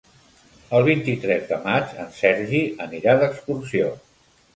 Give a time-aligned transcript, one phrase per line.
[0.77, 3.93] El vint-i-tres de maig en Sergi anirà d'excursió.